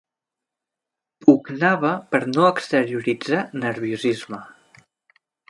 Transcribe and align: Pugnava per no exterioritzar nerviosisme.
Pugnava 1.25 1.91
per 2.15 2.21
no 2.31 2.47
exterioritzar 2.55 3.45
nerviosisme. 3.67 4.43